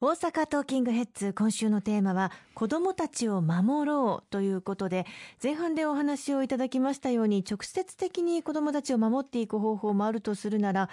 [0.00, 5.06] 大阪トーキングヘッズ今週のテーマは子どもたちを守ろうということで
[5.42, 10.88] 前半でお話をいただきましたように直接的に子どもたちを守っていく方法もあるとするなら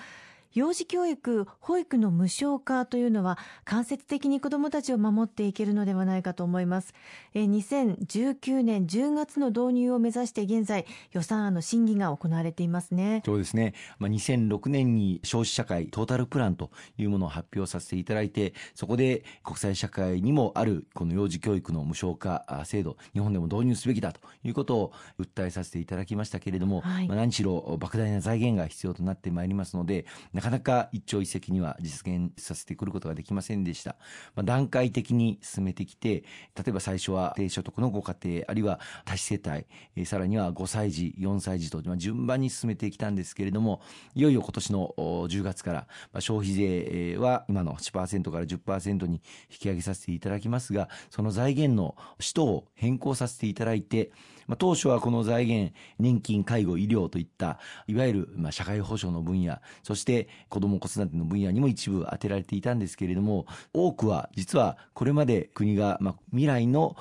[0.56, 6.94] 幼児教育、保育の無償化というのは間接的に子どもたちを守っていけるのではないかと思います。
[7.34, 13.22] え2019年10月の導入を目指して現在予算案の審議が行われていますね。
[13.26, 13.74] そうですね。
[14.00, 33.96] まあ、2006年に少子社会トータルプランというものを発表させていただいて、そこで国際社会にもあるこの幼児教育の無償化制度、日本でも導入すべきだということを訴えさせていただきましたけれども、はい、まあ、何しろ莫大な財源が必要となってまいりますので、なかなか一朝一夕には実現させてくることができませんでした。
[34.36, 36.24] まあ、段階的に進めてきて、
[36.56, 43.82] 例えば最初は低所得のご家庭、あるいは多子世帯、え、さらには5歳児、4歳児と、まあ、順番に進めてきたんですけれども、
[44.14, 54.12] いよいよ今年の10月から、まあ、消費税は今の8%から10%に引き上げさせていただきますが、その財源の使途を変更させていただいて、
[54.48, 66.96] まあ、当初はこの財源、年金、介護、医療といった、いわゆるまあ社会保障の分野、そして子ども子育ての分野にも一部当てられていたんですけれども、多くは実はこれまで国がまあ未来の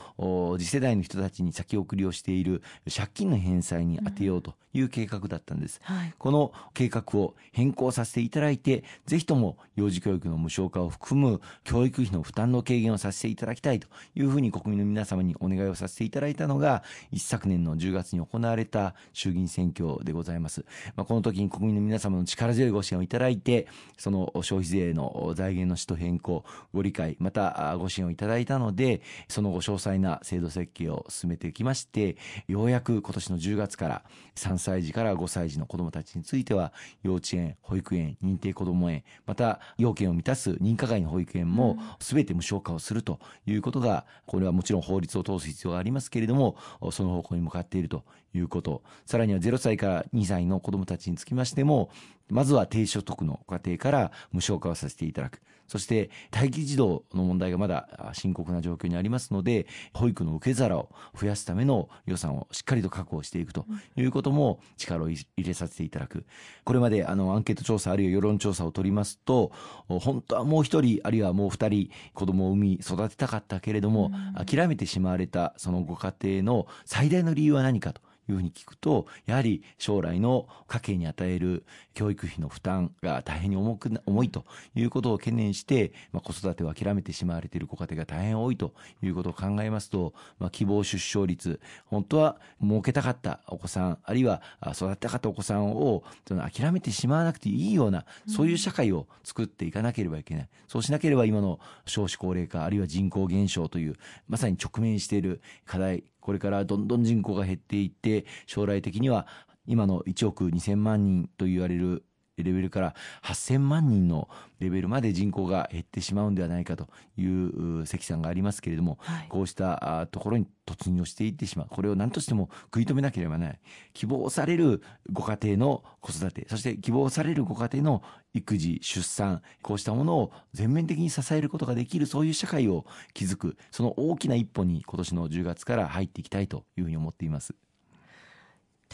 [0.59, 2.63] 次世代の人たちに先送りをしている
[2.95, 5.81] 借金の返済に充てようという計画だったんです。
[5.89, 20.65] うんはい、この計画を変更させていただいて、ぜひとも幼児教育の無償化を含む教育費の負担の軽減をさせていただきたいというふうに国民の皆様にお願いをさせていただいたのが、一昨年の10月に行われた衆議院選挙でございます。
[20.97, 32.17] まあ、この時に国民の皆様の力強いご支援をいただいて、その消費税の財源の使途変更、ご理解、またご支援をいただいたので、その後詳細な制度設計を進めてきまして、
[32.49, 34.03] ようやく今年の10月から
[34.35, 36.73] 3歳児から5歳児の子どもたちについては、
[37.05, 46.57] 幼稚園、保育園、認定こども園、また要件を満たす認可外の保育園も全て無償化をするということが、これはもちろん法律を通す必要がありますけれども、
[46.91, 48.03] その方向に向かっていると
[48.35, 48.83] いうこと。
[49.07, 51.91] さらには0歳から2歳の子どもたちにつきましても、
[52.29, 55.41] まずは低所得の家庭から無償化をさせていただく。
[55.67, 63.65] そして待機児童の問題がまだ深刻な状況にありますので、保育の受け皿を増やすための予算をしっかりと確保していくと
[63.97, 66.27] いうことも力を入れさせていただく。
[66.65, 69.53] これまであのアンケート調査あるいは世論調査を取りますと、
[69.89, 78.03] 本当はもう一人あるいはもう二人子供を産み育てたかったけれども、諦めてしまわれたそのご家庭の最大の理由は何かと。
[78.29, 81.65] いうふうに聞くと、やはり将来の家計に与える
[81.95, 94.43] 教育費の負担が大変に重く、重いということを懸念して、まあ、子育てを諦めてしまわれているご家庭が大変多いということを考えますと、まあ、希望出生率、本当は設けたかったお子さん、あるいは
[94.73, 100.49] 育てたかったお子さんをその諦めてしまわなくていいような、そういう社会を作っていかなければいけない。
[100.69, 103.97] そうしなければ今の少子高齢化、あるいは人口減少という、
[104.29, 109.27] まさに直面している課題、これからどんどん人口が減っていって、将来的には
[109.67, 112.03] 今の1億2000万人と言われる
[112.43, 114.29] レベルから8000万人の
[114.59, 121.67] レベルまで人口が減ってしまうんではないかという積算がありますけれども、はい、こうしたところに突入をしていってしまう。
[121.71, 123.61] これを何としても食い止めなければならない。
[123.93, 128.03] 希望されるご家庭の子育て、そして希望されるご家庭の
[128.33, 137.55] 育児、出産、こうしたものを全面的に支えることができる、そういう社会を築く、その大きな一歩に今年の10月から入っていきたいというふうに思っています。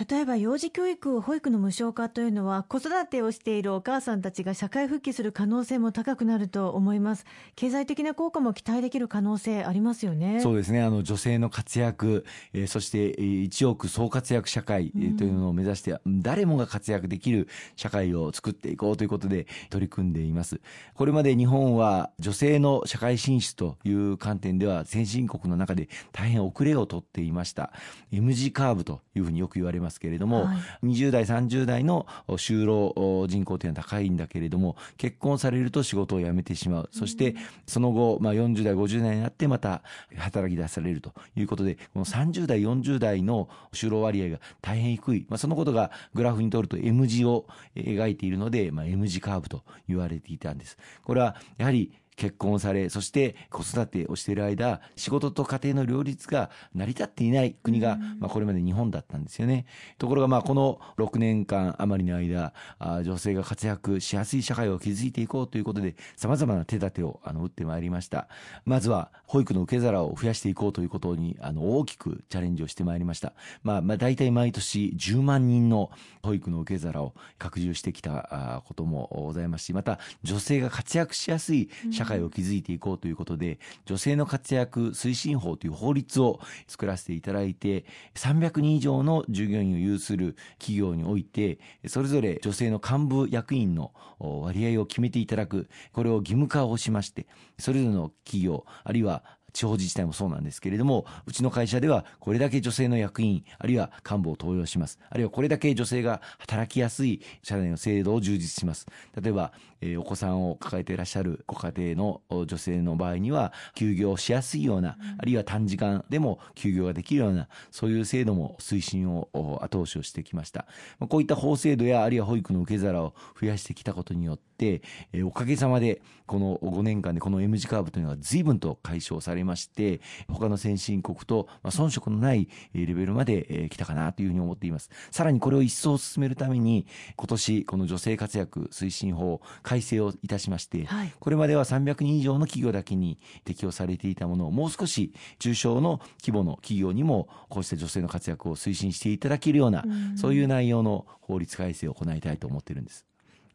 [0.09, 7.27] 例えば幼児教育、保育の無償化というのは子育てをしているお母さんたちが社会復帰する可能性も高くなると思います。
[7.55, 10.41] 経済的な効果も期待できる可能性ありますよね。
[10.41, 10.81] そうですね。
[10.81, 12.25] あの女性の活躍、
[12.55, 20.62] えー、そして一億総活躍社会、えー、というのを目指して、うん、誰もが活躍できる社会を作っていこうということで取り組んでいます。
[20.94, 27.75] これまで日本は女性の社会進出という観点では先進国の中で大変遅れをとっていました。
[28.12, 36.89] M 字カーブというふうによく言われますけれども、はい、20代、30代の就労人口というのは高いんだけれども、結婚されると仕事を辞めてしまう。
[36.93, 37.34] そして、
[37.67, 39.83] その後、まあ、40代、50代になってまた
[40.16, 45.27] 働き出されるということで、この30代、40代の就労割合が大変低い。
[45.28, 50.78] まあ、そのことがグラフにとると M 字を描いているので、まあ、M 字カーブと言われていたんです。
[51.03, 59.65] これは、やはり結婚され、そして子育てをしている間、仕事と家庭の両立が成り立っていない国が、まあこれまで日本だったんですよね。
[59.97, 68.28] ところがまあこの6年間余りの間、女性が活躍しやすい社会を築いていこうということで、様々な手立てをあの打ってまいりました。
[68.67, 73.33] まずは保育の受け皿を増やしていこうということに、あの大きくチャレンジをしてまいりました。
[73.63, 75.91] まあまあ大体毎年10万人の
[76.22, 87.84] 保育の受け皿を拡充してきたこともございますし、また女性が活躍しやすい社会会を築いていこうということで、女性の活躍推進法という法律を作らせていただいて、
[88.15, 97.27] 300人以上の従業員を有する企業において、それぞれ女性の幹部役員の割合を決めていただく、これを義務化をしまして、
[97.59, 104.98] それぞれの企業、あるいは地方自治体もそうなんですけれども、うちの会社ではこれだけ女性の役員、あるいは幹部を登用します。
[105.08, 108.86] あるいはこれだけ女性が働きやすい社内の制度を充実します。
[109.20, 119.28] 例えば、え、お子さんを抱えていらっしゃるご家庭の女性の場合には、休業しやすいような、あるいは短時間でも休業ができるような、そういう制度も推進を
[119.62, 120.66] 後押しをしてきました。
[121.08, 124.82] こういった法制度や、あるいは保育の受け皿を増やしてきたことによって、
[125.12, 134.91] え、おかげさまで、この5年間でこの M 字カーブというのは随分と解消されまして、他の先進国と、まあ、遜色のないレベルまで来たかなというふうに思っています。
[135.10, 149.84] さらにこれを一層進めるために、今年この女性活躍推進法改正をいたしまして、はい、これまでは300人以上の企業だけに適用されていたものをもう少し中小の規模の企業にもこうした女性の活躍を推進していただけるような、
[150.15, 153.09] うそういう内容の法律改正を行いたいと思っているんです。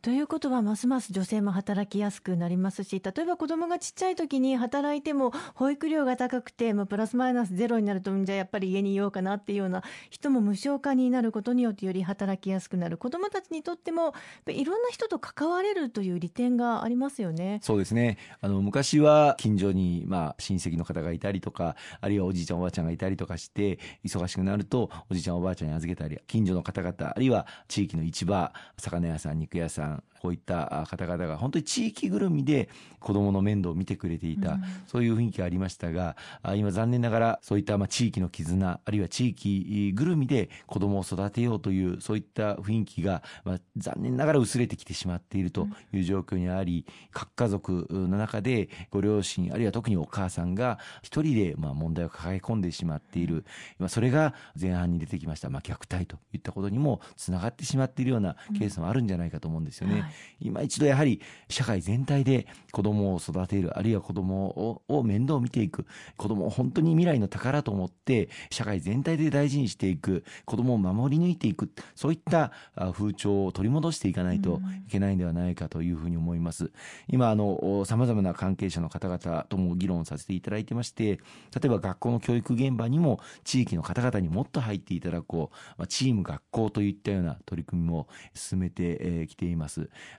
[0.05, 9.81] ということはますます女性も働きやすくなりますし例えば子どもがちっちゃい時に働いても保育料が高くてもうプラスマイナスゼロになるとじゃあやっぱり家にいようかなっていうような
[10.11, 14.13] 人も無償化になることによってより働きやすくなる子どもたちにとっても
[14.45, 17.57] いろんな人と関われるという利点がありますよね。
[17.63, 32.69] そうですねあの昔は近所に、まあ、親戚の方がいたりとかあるいはおじいちゃんおばあちゃんがいたりとかして忙しくなるとおじいちゃんおばあちゃんに預けたり近所の方々あるいは地域の市場魚屋さん肉屋さんこういった方々が本当に地域ぐるみで
[32.99, 36.15] 子どもの面倒を見てくれていた、うん、そういう雰囲気がありましたが
[36.55, 53.45] 今残念ながらそういったまあ地域の絆あるいは地域ぐるみで子どもを育てようというそういった雰囲気がまあ残念ながら薄れてきてしまっているという状況にあり、各家族の中でご両親あるいは特にお母さんが一人でまあ問題を抱え込んでしまっている、
[53.77, 59.84] まあ、それが前半に出てきました、まあ、虐待といったことにもつながってしまっているようなケースもあるんじゃないかと思うんですよね。
[59.93, 60.11] うんはい
[60.41, 65.85] 今一度やはり社会全体で子供を育てる、あるいは子供を面倒を見ていく、
[66.17, 72.51] 子供を本当に未来の宝と思って社会全体で大事にしていく、子供を守り抜いていく、そういった
[72.93, 76.71] 風潮を取り戻していかないといけないんではないかというふうに思います。
[77.07, 81.19] 今、あの、様々な関係者の方々とも議論させていただいてまして、
[81.53, 89.64] 例えば学校の教育現場にも地域の方々にもっと入っていただこう、チーム学校といったような取り組みも進めてきています。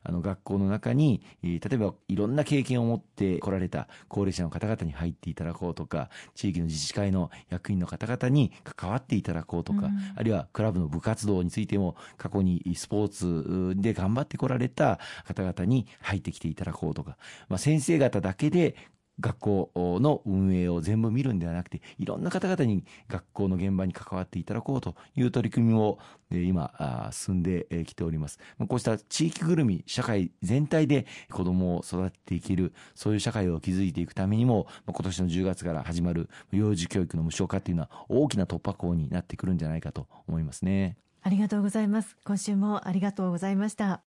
[0.03, 17.17] あの学校の中に、例えばいろんな経験を持って来られた高齢者の方々に入っていただこうとか、地域の自治会の役員の方々に関わっていただこうとか、うん、あるいはクラブの部活動についても過去にスポーツで頑張って来られた方々に入ってきていただこうとか、
[17.49, 18.75] まあ、先生方だけで
[19.19, 25.99] 学校の運営を全部見るんではなくて、いろんな方々に学校の現場に関わっていただこうという取り組みを
[26.31, 28.39] 今進んできております。
[28.69, 40.99] こうした地域ぐるみ、社会全体で子供を育てていける、そういう社会を築いていくためにも、今年の10月から始まる幼児教育の無償化というのは大きな突破口になってくるんじゃないかと思いますね。
[41.23, 42.17] ありがとうございます。
[42.25, 44.06] 今週もありがとうございました。